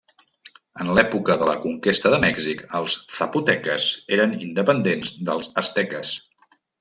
[0.83, 3.85] En l'època de la conquesta de Mèxic els zapoteques
[4.19, 6.15] eren independents dels asteques.